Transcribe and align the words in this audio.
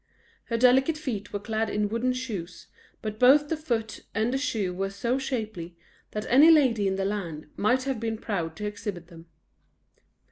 Her 0.45 0.57
delicate 0.57 0.97
feet 0.97 1.31
were 1.31 1.37
clad 1.39 1.69
in 1.69 1.87
wooden 1.87 2.13
shoes, 2.13 2.65
but 3.03 3.19
both 3.19 3.49
the 3.49 3.55
foot 3.55 4.03
and 4.15 4.33
the 4.33 4.37
shoe 4.39 4.73
were 4.73 4.89
so 4.89 5.19
shapely, 5.19 5.77
that 6.09 6.25
any 6.27 6.49
lady 6.49 6.87
in 6.87 6.95
the 6.95 7.05
land 7.05 7.49
might 7.55 7.83
have 7.83 7.99
been 7.99 8.17
proud 8.17 8.55
to 8.55 8.65
exhibit 8.65 9.09
them. 9.09 9.27